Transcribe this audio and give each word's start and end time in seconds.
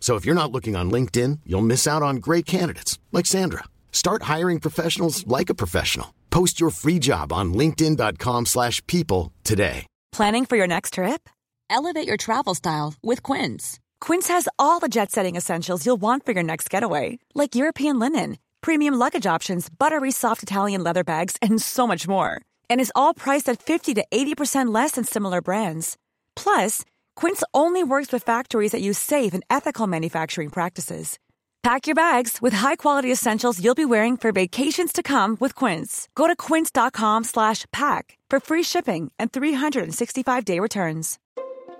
So 0.00 0.16
if 0.16 0.24
you're 0.24 0.34
not 0.34 0.52
looking 0.52 0.74
on 0.74 0.90
LinkedIn, 0.90 1.40
you'll 1.44 1.60
miss 1.60 1.86
out 1.86 2.02
on 2.02 2.16
great 2.16 2.46
candidates 2.46 2.98
like 3.12 3.26
Sandra. 3.26 3.64
Start 3.92 4.22
hiring 4.22 4.58
professionals 4.60 5.26
like 5.26 5.50
a 5.50 5.54
professional. 5.54 6.14
Post 6.30 6.60
your 6.60 6.70
free 6.70 6.98
job 6.98 7.30
on 7.32 7.52
linkedin.com/people 7.52 9.32
today. 9.44 9.86
Planning 10.12 10.46
for 10.46 10.56
your 10.56 10.66
next 10.66 10.94
trip? 10.94 11.28
Elevate 11.70 12.06
your 12.08 12.16
travel 12.16 12.54
style 12.54 12.94
with 13.02 13.22
Quince. 13.22 13.78
Quince 14.00 14.28
has 14.28 14.48
all 14.58 14.80
the 14.80 14.88
jet-setting 14.88 15.36
essentials 15.36 15.84
you'll 15.84 16.00
want 16.00 16.24
for 16.24 16.32
your 16.32 16.42
next 16.42 16.70
getaway, 16.70 17.18
like 17.34 17.54
European 17.54 17.98
linen, 17.98 18.38
premium 18.60 18.94
luggage 18.94 19.26
options, 19.26 19.68
buttery 19.68 20.10
soft 20.10 20.42
Italian 20.42 20.82
leather 20.82 21.04
bags, 21.04 21.36
and 21.42 21.60
so 21.60 21.86
much 21.86 22.08
more. 22.08 22.40
And 22.70 22.80
is 22.80 22.92
all 22.94 23.12
priced 23.14 23.48
at 23.48 23.62
50 23.62 23.94
to 23.94 24.04
80% 24.10 24.72
less 24.72 24.92
than 24.92 25.04
similar 25.04 25.42
brands. 25.42 25.96
Plus, 26.34 26.84
Quince 27.20 27.42
only 27.52 27.82
works 27.82 28.12
with 28.12 28.22
factories 28.22 28.70
that 28.70 28.80
use 28.80 28.96
safe 28.98 29.34
and 29.34 29.42
ethical 29.50 29.88
manufacturing 29.88 30.50
practices. 30.50 31.18
Pack 31.64 31.88
your 31.88 31.96
bags 31.96 32.38
with 32.40 32.52
high-quality 32.52 33.10
essentials 33.10 33.58
you'll 33.62 33.74
be 33.74 33.84
wearing 33.84 34.16
for 34.16 34.30
vacations 34.30 34.92
to 34.92 35.02
come 35.02 35.36
with 35.40 35.56
Quince. 35.56 36.08
Go 36.14 36.28
to 36.28 36.36
quince.com 36.36 37.24
slash 37.24 37.66
pack 37.72 38.16
for 38.30 38.38
free 38.38 38.62
shipping 38.62 39.10
and 39.18 39.32
365-day 39.32 40.60
returns. 40.60 41.18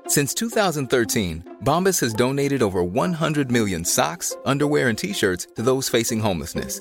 Since 0.09 0.35
2013, 0.35 1.57
Bombas 1.63 2.01
has 2.01 2.13
donated 2.13 2.61
over 2.61 2.83
100 2.83 3.53
million 3.53 3.85
socks, 3.85 4.37
underwear, 4.45 4.89
and 4.89 4.99
t-shirts 4.99 5.47
to 5.55 5.63
those 5.63 5.89
facing 5.89 6.19
homelessness. 6.19 6.81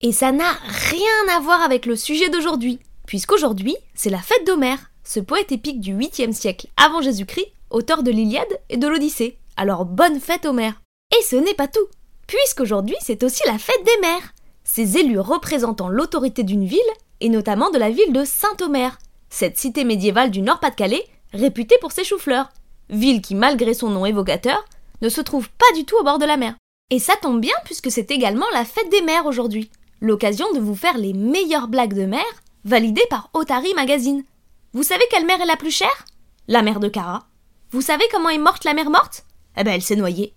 Et 0.00 0.12
ça 0.12 0.30
n'a 0.30 0.52
rien 0.52 1.36
à 1.36 1.40
voir 1.40 1.60
avec 1.60 1.84
le 1.84 1.96
sujet 1.96 2.28
d'aujourd'hui, 2.28 2.78
puisqu'aujourd'hui, 3.04 3.76
c'est 3.94 4.10
la 4.10 4.22
fête 4.22 4.46
d'Homère, 4.46 4.92
ce 5.02 5.18
poète 5.18 5.50
épique 5.50 5.80
du 5.80 5.92
8e 5.92 6.32
siècle 6.32 6.68
avant 6.76 7.02
Jésus-Christ, 7.02 7.48
auteur 7.70 8.04
de 8.04 8.12
l'Iliade 8.12 8.60
et 8.68 8.76
de 8.76 8.86
l'Odyssée. 8.86 9.38
Alors 9.56 9.84
bonne 9.84 10.20
fête 10.20 10.46
Homère 10.46 10.80
Et 11.18 11.22
ce 11.24 11.34
n'est 11.34 11.54
pas 11.54 11.66
tout, 11.66 11.86
puisqu'aujourd'hui 12.28 12.94
c'est 13.00 13.24
aussi 13.24 13.42
la 13.46 13.58
fête 13.58 13.84
des 13.84 14.00
mères, 14.00 14.34
ces 14.62 14.98
élus 14.98 15.18
représentant 15.18 15.88
l'autorité 15.88 16.44
d'une 16.44 16.64
ville, 16.64 16.78
et 17.20 17.28
notamment 17.28 17.70
de 17.70 17.78
la 17.78 17.90
ville 17.90 18.12
de 18.12 18.24
Saint-Omer, 18.24 18.98
cette 19.30 19.58
cité 19.58 19.82
médiévale 19.82 20.30
du 20.30 20.42
Nord-Pas-de-Calais, 20.42 21.04
réputée 21.32 21.76
pour 21.80 21.90
ses 21.90 22.04
choux-fleurs, 22.04 22.50
ville 22.88 23.20
qui 23.20 23.34
malgré 23.34 23.74
son 23.74 23.90
nom 23.90 24.06
évocateur, 24.06 24.64
ne 25.02 25.08
se 25.08 25.20
trouve 25.20 25.50
pas 25.50 25.72
du 25.74 25.84
tout 25.84 25.96
au 25.96 26.04
bord 26.04 26.20
de 26.20 26.24
la 26.24 26.36
mer. 26.36 26.54
Et 26.90 27.00
ça 27.00 27.14
tombe 27.20 27.40
bien 27.40 27.54
puisque 27.64 27.90
c'est 27.90 28.12
également 28.12 28.46
la 28.52 28.64
fête 28.64 28.88
des 28.90 29.02
mères 29.02 29.26
aujourd'hui, 29.26 29.70
l'occasion 30.00 30.50
de 30.52 30.60
vous 30.60 30.74
faire 30.74 30.98
les 30.98 31.12
meilleures 31.12 31.68
blagues 31.68 31.94
de 31.94 32.06
mer 32.06 32.24
validées 32.64 33.06
par 33.10 33.30
Otari 33.34 33.72
Magazine. 33.74 34.24
Vous 34.72 34.82
savez 34.82 35.04
quelle 35.10 35.26
mer 35.26 35.40
est 35.40 35.46
la 35.46 35.56
plus 35.56 35.70
chère? 35.70 36.04
La 36.46 36.62
mer 36.62 36.80
de 36.80 36.88
Cara. 36.88 37.26
Vous 37.70 37.80
savez 37.80 38.04
comment 38.12 38.28
est 38.28 38.38
morte 38.38 38.64
la 38.64 38.74
mer 38.74 38.90
morte? 38.90 39.24
Eh 39.56 39.64
ben 39.64 39.72
elle 39.72 39.82
s'est 39.82 39.96
noyée. 39.96 40.34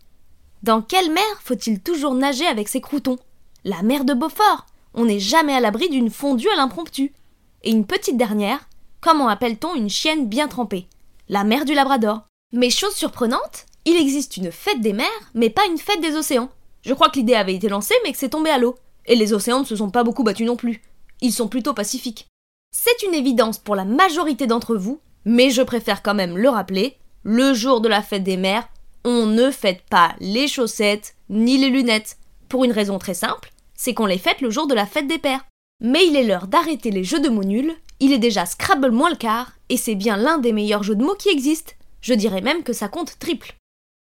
Dans 0.63 0.81
quelle 0.81 1.11
mer 1.11 1.23
faut-il 1.43 1.81
toujours 1.81 2.13
nager 2.13 2.45
avec 2.45 2.67
ses 2.67 2.81
croutons? 2.81 3.17
La 3.63 3.81
mer 3.83 4.05
de 4.05 4.13
Beaufort. 4.13 4.65
On 4.93 5.05
n'est 5.05 5.19
jamais 5.19 5.53
à 5.53 5.59
l'abri 5.59 5.89
d'une 5.89 6.09
fondue 6.09 6.49
à 6.49 6.55
l'impromptu. 6.55 7.13
Et 7.63 7.71
une 7.71 7.85
petite 7.85 8.17
dernière, 8.17 8.67
comment 8.99 9.27
appelle-t-on 9.27 9.75
une 9.75 9.89
chienne 9.89 10.27
bien 10.27 10.47
trempée? 10.47 10.87
La 11.29 11.43
mer 11.43 11.65
du 11.65 11.73
Labrador. 11.73 12.23
Mais 12.53 12.69
chose 12.69 12.93
surprenante, 12.93 13.65
il 13.85 13.95
existe 13.95 14.37
une 14.37 14.51
fête 14.51 14.81
des 14.81 14.93
mers, 14.93 15.07
mais 15.33 15.49
pas 15.49 15.65
une 15.65 15.77
fête 15.77 16.01
des 16.01 16.15
océans. 16.15 16.49
Je 16.81 16.93
crois 16.93 17.09
que 17.09 17.19
l'idée 17.19 17.35
avait 17.35 17.55
été 17.55 17.69
lancée, 17.69 17.95
mais 18.03 18.11
que 18.11 18.17
c'est 18.17 18.29
tombé 18.29 18.49
à 18.49 18.57
l'eau. 18.57 18.75
Et 19.05 19.15
les 19.15 19.33
océans 19.33 19.61
ne 19.61 19.65
se 19.65 19.75
sont 19.75 19.89
pas 19.89 20.03
beaucoup 20.03 20.23
battus 20.23 20.47
non 20.47 20.55
plus. 20.55 20.81
Ils 21.21 21.33
sont 21.33 21.47
plutôt 21.47 21.73
pacifiques. 21.73 22.27
C'est 22.73 23.03
une 23.03 23.13
évidence 23.13 23.57
pour 23.57 23.75
la 23.75 23.85
majorité 23.85 24.47
d'entre 24.47 24.75
vous, 24.75 25.01
mais 25.25 25.49
je 25.49 25.61
préfère 25.61 26.01
quand 26.01 26.13
même 26.13 26.37
le 26.37 26.49
rappeler, 26.49 26.97
le 27.23 27.53
jour 27.53 27.81
de 27.81 27.89
la 27.89 28.01
fête 28.01 28.23
des 28.23 28.37
mères, 28.37 28.67
on 29.03 29.25
ne 29.25 29.51
fête 29.51 29.81
pas 29.89 30.15
les 30.19 30.47
chaussettes 30.47 31.15
ni 31.29 31.57
les 31.57 31.69
lunettes. 31.69 32.17
Pour 32.49 32.63
une 32.63 32.71
raison 32.71 32.99
très 32.99 33.13
simple, 33.13 33.51
c'est 33.75 33.93
qu'on 33.93 34.05
les 34.05 34.17
fête 34.17 34.41
le 34.41 34.49
jour 34.49 34.67
de 34.67 34.73
la 34.73 34.85
fête 34.85 35.07
des 35.07 35.17
pères. 35.17 35.45
Mais 35.81 36.05
il 36.05 36.15
est 36.15 36.23
l'heure 36.23 36.47
d'arrêter 36.47 36.91
les 36.91 37.03
jeux 37.03 37.19
de 37.19 37.29
mots 37.29 37.43
nuls, 37.43 37.75
il 37.99 38.11
est 38.11 38.19
déjà 38.19 38.45
Scrabble 38.45 38.91
moins 38.91 39.09
le 39.09 39.15
quart, 39.15 39.53
et 39.69 39.77
c'est 39.77 39.95
bien 39.95 40.17
l'un 40.17 40.37
des 40.37 40.53
meilleurs 40.53 40.83
jeux 40.83 40.95
de 40.95 41.03
mots 41.03 41.15
qui 41.15 41.29
existent. 41.29 41.73
Je 42.01 42.13
dirais 42.13 42.41
même 42.41 42.63
que 42.63 42.73
ça 42.73 42.87
compte 42.87 43.17
triple. 43.19 43.55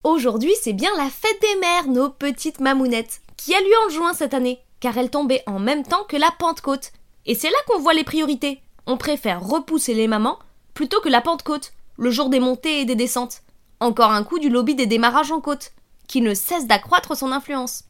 Aujourd'hui, 0.05 0.53
c'est 0.62 0.72
bien 0.72 0.91
la 0.97 1.11
fête 1.11 1.41
des 1.41 1.61
mères, 1.61 1.88
nos 1.88 2.11
petites 2.11 2.61
mamounettes, 2.61 3.21
qui 3.37 3.55
a 3.55 3.61
lieu 3.61 3.75
en 3.87 3.91
juin 3.91 4.15
cette 4.15 4.34
année, 4.34 4.61
car 4.81 4.97
elle 4.99 5.11
tombait 5.11 5.43
en 5.47 5.59
même 5.59 5.85
temps 5.85 6.05
que 6.05 6.17
la 6.17 6.31
Pentecôte. 6.39 6.93
Et 7.27 7.35
c'est 7.35 7.51
là 7.51 7.57
qu'on 7.67 7.79
voit 7.79 7.95
les 7.95 8.05
priorités. 8.05 8.63
On 8.87 8.97
préfère 8.97 9.47
repousser 9.47 9.95
les 9.95 10.09
mamans 10.09 10.39
plutôt 10.75 11.01
que 11.01 11.09
la 11.09 11.21
Pentecôte, 11.21 11.73
le 11.97 12.11
jour 12.11 12.31
des 12.31 12.41
montées 12.41 12.81
et 12.81 12.85
des 12.85 12.95
descentes. 12.95 13.43
Encore 13.81 14.11
un 14.11 14.25
coup 14.25 14.39
du 14.39 14.49
lobby 14.49 14.75
des 14.75 14.87
démarrages 14.87 15.33
en 15.33 15.41
côte, 15.41 15.73
qui 16.09 16.23
ne 16.23 16.35
cesse 16.35 16.67
d'accroître 16.67 17.17
son 17.17 17.33
influence. 17.33 17.85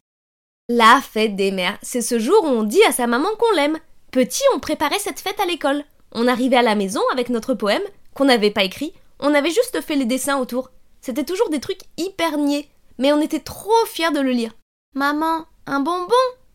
La 0.69 1.01
fête 1.01 1.35
des 1.35 1.51
mères, 1.51 1.77
c'est 1.81 2.01
ce 2.01 2.19
jour 2.19 2.43
où 2.43 2.47
on 2.47 2.63
dit 2.63 2.83
à 2.83 2.91
sa 2.91 3.07
maman 3.07 3.29
qu'on 3.39 3.55
l'aime. 3.55 3.79
Petit, 4.11 4.43
on 4.55 4.59
préparait 4.59 4.99
cette 4.99 5.19
fête 5.19 5.39
à 5.39 5.45
l'école. 5.45 5.83
On 6.11 6.27
arrivait 6.27 6.57
à 6.57 6.61
la 6.61 6.75
maison 6.75 7.01
avec 7.13 7.29
notre 7.29 7.53
poème, 7.53 7.81
qu'on 8.13 8.25
n'avait 8.25 8.51
pas 8.51 8.63
écrit, 8.63 8.93
on 9.19 9.33
avait 9.33 9.51
juste 9.51 9.81
fait 9.81 9.95
les 9.95 10.05
dessins 10.05 10.37
autour. 10.37 10.69
C'était 11.01 11.23
toujours 11.23 11.49
des 11.49 11.59
trucs 11.59 11.81
hyper 11.97 12.37
niais, 12.37 12.67
mais 12.97 13.13
on 13.13 13.21
était 13.21 13.39
trop 13.39 13.85
fiers 13.85 14.11
de 14.11 14.19
le 14.19 14.31
lire. 14.31 14.53
Maman, 14.93 15.45
un 15.65 15.79
bonbon, 15.79 16.13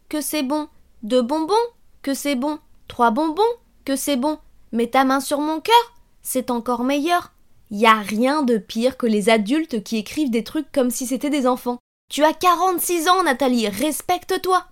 que 0.08 0.20
c'est 0.20 0.42
bon. 0.42 0.68
Deux 1.02 1.22
bonbons, 1.22 1.54
que 2.02 2.14
c'est 2.14 2.34
bon. 2.34 2.58
Trois 2.88 3.10
bonbons, 3.10 3.42
que 3.84 3.96
c'est 3.96 4.16
bon. 4.16 4.38
Mets 4.72 4.88
ta 4.88 5.04
main 5.04 5.20
sur 5.20 5.40
mon 5.40 5.60
cœur, 5.60 5.74
c'est 6.22 6.50
encore 6.50 6.84
meilleur. 6.84 7.32
Y 7.70 7.86
a 7.86 7.94
rien 7.96 8.42
de 8.42 8.58
pire 8.58 8.96
que 8.96 9.06
les 9.06 9.28
adultes 9.28 9.82
qui 9.82 9.96
écrivent 9.96 10.30
des 10.30 10.44
trucs 10.44 10.70
comme 10.72 10.90
si 10.90 11.06
c'était 11.06 11.30
des 11.30 11.46
enfants. 11.46 11.78
Tu 12.08 12.22
as 12.22 12.32
46 12.32 13.08
ans, 13.08 13.22
Nathalie, 13.24 13.68
respecte-toi. 13.68 14.64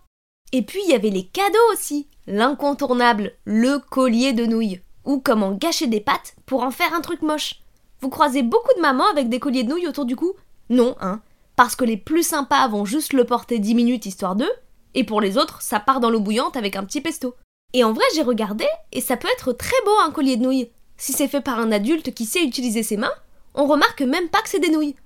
Et 0.53 0.62
puis 0.62 0.81
il 0.84 0.91
y 0.91 0.95
avait 0.95 1.11
les 1.11 1.27
cadeaux 1.27 1.72
aussi. 1.72 2.09
L'incontournable, 2.27 3.33
le 3.45 3.78
collier 3.78 4.33
de 4.33 4.47
nouilles. 4.47 4.81
Ou 5.05 5.19
comment 5.19 5.53
gâcher 5.53 5.89
des 5.89 6.01
pâtes 6.01 6.37
pour 6.47 6.62
en 6.62 6.71
faire 6.71 6.95
un 6.95 7.01
truc 7.01 7.22
moche. 7.22 7.62
Vous 8.01 8.09
croisez 8.09 8.43
beaucoup 8.43 8.75
de 8.77 8.81
mamans 8.81 9.09
avec 9.11 9.28
des 9.28 9.41
colliers 9.41 9.65
de 9.65 9.71
nouilles 9.71 9.89
autour 9.89 10.05
du 10.05 10.15
cou? 10.15 10.34
Non, 10.71 10.97
hein 11.01 11.21
Parce 11.56 11.77
que 11.77 11.84
les 11.84 11.97
plus 11.97 12.22
sympas 12.22 12.69
vont 12.69 12.84
juste 12.84 13.12
le 13.12 13.25
porter 13.25 13.59
10 13.59 13.75
minutes 13.75 14.06
histoire 14.06 14.37
d'eux, 14.37 14.53
et 14.94 15.05
pour 15.05 15.21
les 15.21 15.38
autres, 15.38 15.60
ça 15.62 15.81
part 15.81 16.00
dans 16.00 16.10
l'eau 16.10 16.21
bouillante 16.21 16.56
avec 16.56 16.77
un 16.77 16.84
petit 16.84 17.00
pesto. 17.00 17.34
Et 17.72 17.83
en 17.84 17.92
vrai, 17.92 18.04
j'ai 18.15 18.22
regardé, 18.22 18.66
et 18.92 19.01
ça 19.01 19.16
peut 19.16 19.28
être 19.33 19.53
très 19.53 19.77
beau 19.84 19.98
un 20.04 20.10
collier 20.10 20.36
de 20.36 20.42
nouilles. 20.42 20.71
Si 20.97 21.13
c'est 21.13 21.28
fait 21.28 21.41
par 21.41 21.59
un 21.59 21.72
adulte 21.72 22.15
qui 22.15 22.24
sait 22.24 22.45
utiliser 22.45 22.83
ses 22.83 22.97
mains, 22.97 23.13
on 23.54 23.66
remarque 23.66 24.03
même 24.03 24.28
pas 24.28 24.42
que 24.42 24.48
c'est 24.48 24.60
des 24.60 24.71
nouilles. 24.71 24.97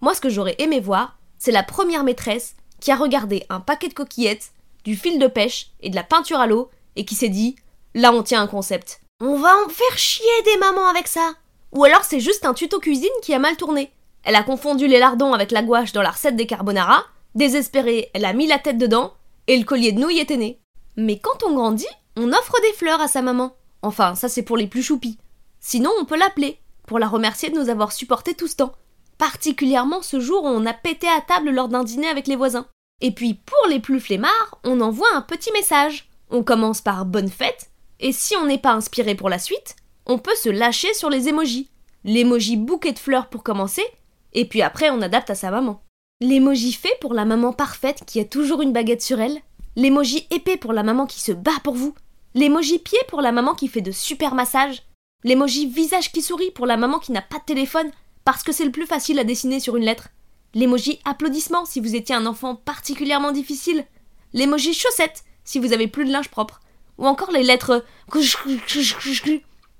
Moi, 0.00 0.14
ce 0.14 0.20
que 0.20 0.30
j'aurais 0.30 0.56
aimé 0.58 0.80
voir, 0.80 1.18
c'est 1.38 1.52
la 1.52 1.62
première 1.62 2.04
maîtresse 2.04 2.54
qui 2.80 2.92
a 2.92 2.96
regardé 2.96 3.44
un 3.48 3.60
paquet 3.60 3.88
de 3.88 3.94
coquillettes, 3.94 4.52
du 4.84 4.96
fil 4.96 5.18
de 5.18 5.26
pêche 5.26 5.70
et 5.80 5.90
de 5.90 5.96
la 5.96 6.02
peinture 6.02 6.38
à 6.38 6.46
l'eau, 6.46 6.70
et 6.96 7.04
qui 7.04 7.14
s'est 7.14 7.28
dit 7.28 7.56
Là, 7.94 8.12
on 8.12 8.22
tient 8.22 8.42
un 8.42 8.46
concept. 8.46 9.00
On 9.20 9.36
va 9.36 9.54
en 9.64 9.68
faire 9.68 9.98
chier 9.98 10.42
des 10.44 10.56
mamans 10.58 10.88
avec 10.88 11.06
ça. 11.06 11.34
Ou 11.72 11.84
alors 11.84 12.04
c'est 12.04 12.20
juste 12.20 12.44
un 12.44 12.54
tuto 12.54 12.80
cuisine 12.80 13.08
qui 13.22 13.34
a 13.34 13.38
mal 13.38 13.56
tourné. 13.56 13.92
Elle 14.24 14.36
a 14.36 14.42
confondu 14.42 14.86
les 14.86 14.98
lardons 14.98 15.32
avec 15.32 15.50
la 15.50 15.62
gouache 15.62 15.92
dans 15.92 16.02
la 16.02 16.10
recette 16.10 16.36
des 16.36 16.46
carbonara, 16.46 17.04
désespérée, 17.34 18.10
elle 18.14 18.24
a 18.24 18.32
mis 18.32 18.46
la 18.46 18.58
tête 18.58 18.78
dedans, 18.78 19.14
et 19.46 19.56
le 19.58 19.64
collier 19.64 19.92
de 19.92 20.00
nouilles 20.00 20.20
était 20.20 20.36
né. 20.36 20.60
Mais 20.96 21.18
quand 21.18 21.42
on 21.46 21.54
grandit, 21.54 21.86
on 22.16 22.32
offre 22.32 22.60
des 22.62 22.72
fleurs 22.74 23.00
à 23.00 23.08
sa 23.08 23.22
maman. 23.22 23.54
Enfin, 23.82 24.14
ça 24.14 24.28
c'est 24.28 24.42
pour 24.42 24.56
les 24.56 24.66
plus 24.66 24.82
choupis. 24.82 25.18
Sinon, 25.60 25.90
on 26.00 26.04
peut 26.04 26.18
l'appeler, 26.18 26.60
pour 26.86 26.98
la 26.98 27.08
remercier 27.08 27.50
de 27.50 27.58
nous 27.58 27.68
avoir 27.68 27.92
supporté 27.92 28.34
tout 28.34 28.48
ce 28.48 28.56
temps. 28.56 28.72
Particulièrement 29.18 30.02
ce 30.02 30.20
jour 30.20 30.44
où 30.44 30.48
on 30.48 30.66
a 30.66 30.74
pété 30.74 31.06
à 31.08 31.20
table 31.20 31.50
lors 31.50 31.68
d'un 31.68 31.84
dîner 31.84 32.08
avec 32.08 32.26
les 32.26 32.36
voisins. 32.36 32.66
Et 33.00 33.10
puis, 33.10 33.34
pour 33.34 33.68
les 33.68 33.80
plus 33.80 34.00
flemmards, 34.00 34.60
on 34.64 34.80
envoie 34.80 35.14
un 35.14 35.22
petit 35.22 35.52
message. 35.52 36.08
On 36.30 36.42
commence 36.42 36.80
par 36.80 37.04
bonne 37.04 37.28
fête, 37.28 37.70
et 38.00 38.12
si 38.12 38.36
on 38.36 38.46
n'est 38.46 38.58
pas 38.58 38.72
inspiré 38.72 39.14
pour 39.14 39.28
la 39.28 39.38
suite, 39.38 39.76
on 40.06 40.18
peut 40.18 40.34
se 40.34 40.48
lâcher 40.48 40.92
sur 40.94 41.10
les 41.10 41.28
émojis. 41.28 41.68
L'emoji 42.04 42.56
bouquet 42.56 42.92
de 42.92 42.98
fleurs 42.98 43.28
pour 43.28 43.42
commencer, 43.42 43.84
et 44.32 44.44
puis 44.44 44.62
après 44.62 44.90
on 44.90 45.02
adapte 45.02 45.30
à 45.30 45.34
sa 45.34 45.50
maman. 45.50 45.81
L'emoji 46.22 46.72
fait 46.72 46.96
pour 47.00 47.14
la 47.14 47.24
maman 47.24 47.52
parfaite 47.52 48.04
qui 48.06 48.20
a 48.20 48.24
toujours 48.24 48.62
une 48.62 48.72
baguette 48.72 49.02
sur 49.02 49.20
elle. 49.20 49.40
L'emoji 49.74 50.28
épée 50.30 50.56
pour 50.56 50.72
la 50.72 50.84
maman 50.84 51.04
qui 51.04 51.20
se 51.20 51.32
bat 51.32 51.58
pour 51.64 51.74
vous. 51.74 51.96
L'emoji 52.36 52.78
pied 52.78 53.00
pour 53.08 53.20
la 53.20 53.32
maman 53.32 53.56
qui 53.56 53.66
fait 53.66 53.80
de 53.80 53.90
super 53.90 54.36
massages. 54.36 54.84
L'emoji 55.24 55.66
visage 55.66 56.12
qui 56.12 56.22
sourit 56.22 56.52
pour 56.52 56.64
la 56.64 56.76
maman 56.76 57.00
qui 57.00 57.10
n'a 57.10 57.22
pas 57.22 57.40
de 57.40 57.44
téléphone 57.44 57.90
parce 58.24 58.44
que 58.44 58.52
c'est 58.52 58.64
le 58.64 58.70
plus 58.70 58.86
facile 58.86 59.18
à 59.18 59.24
dessiner 59.24 59.58
sur 59.58 59.76
une 59.76 59.84
lettre. 59.84 60.10
L'emoji 60.54 61.00
applaudissement 61.04 61.64
si 61.64 61.80
vous 61.80 61.96
étiez 61.96 62.14
un 62.14 62.26
enfant 62.26 62.54
particulièrement 62.54 63.32
difficile. 63.32 63.84
L'emoji 64.32 64.74
chaussette 64.74 65.24
si 65.42 65.58
vous 65.58 65.72
avez 65.72 65.88
plus 65.88 66.04
de 66.04 66.12
linge 66.12 66.28
propre. 66.28 66.60
Ou 66.98 67.08
encore 67.08 67.32
les 67.32 67.42
lettres 67.42 67.84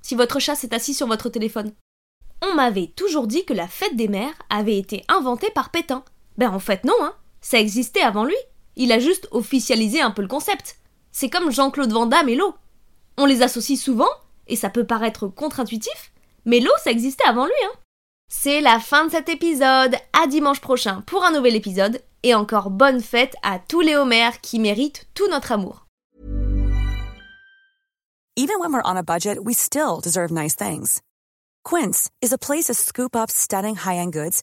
si 0.02 0.14
votre 0.16 0.40
chat 0.40 0.56
s'est 0.56 0.74
assis 0.74 0.94
sur 0.94 1.06
votre 1.06 1.28
téléphone. 1.28 1.72
On 2.42 2.56
m'avait 2.56 2.88
toujours 2.96 3.28
dit 3.28 3.44
que 3.44 3.54
la 3.54 3.68
fête 3.68 3.94
des 3.94 4.08
mères 4.08 4.34
avait 4.50 4.76
été 4.76 5.04
inventée 5.06 5.50
par 5.54 5.70
Pétain. 5.70 6.02
Ben 6.38 6.50
en 6.50 6.58
fait 6.58 6.84
non, 6.84 6.94
hein. 7.00 7.14
Ça 7.40 7.58
existait 7.58 8.02
avant 8.02 8.24
lui. 8.24 8.36
Il 8.76 8.92
a 8.92 8.98
juste 8.98 9.28
officialisé 9.32 10.00
un 10.00 10.10
peu 10.10 10.22
le 10.22 10.28
concept. 10.28 10.76
C'est 11.10 11.28
comme 11.28 11.50
Jean-Claude 11.50 11.92
Van 11.92 12.06
Damme 12.06 12.28
et 12.28 12.36
l'eau. 12.36 12.54
On 13.18 13.26
les 13.26 13.42
associe 13.42 13.78
souvent, 13.78 14.08
et 14.46 14.56
ça 14.56 14.70
peut 14.70 14.86
paraître 14.86 15.26
contre-intuitif, 15.26 16.12
mais 16.46 16.60
l'eau 16.60 16.72
ça 16.82 16.90
existait 16.90 17.26
avant 17.26 17.46
lui, 17.46 17.52
hein. 17.64 17.76
C'est 18.34 18.62
la 18.62 18.80
fin 18.80 19.04
de 19.04 19.10
cet 19.10 19.28
épisode. 19.28 19.94
À 20.14 20.26
dimanche 20.26 20.62
prochain 20.62 21.02
pour 21.02 21.22
un 21.22 21.32
nouvel 21.32 21.54
épisode. 21.54 22.02
Et 22.22 22.34
encore 22.34 22.70
bonne 22.70 23.02
fête 23.02 23.34
à 23.42 23.58
tous 23.58 23.82
les 23.82 23.94
Homères 23.94 24.40
qui 24.40 24.58
méritent 24.58 25.06
tout 25.12 25.28
notre 25.28 25.52
amour. 25.52 25.86
Even 28.34 28.58
when 28.58 28.72
we're 28.72 28.82
on 28.86 28.96
a 28.96 29.02
budget, 29.02 29.38
we 29.38 29.54
still 29.54 30.00
deserve 30.02 30.32
nice 30.32 30.56
things. 30.56 31.02
Quince 31.64 32.08
is 32.22 32.32
a 32.32 32.38
place 32.38 32.68
to 32.68 32.74
scoop 32.74 33.14
up 33.14 33.30
stunning 33.30 33.76
high-end 33.76 34.12
goods 34.12 34.42